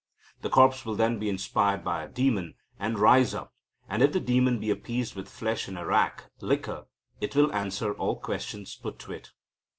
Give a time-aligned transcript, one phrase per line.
[0.41, 3.53] The corpse will then be inspired by a demon, and rise up;
[3.87, 6.87] and, if the demon be appeased with flesh and arrack (liquor),
[7.19, 9.29] it will answer all questions put to it."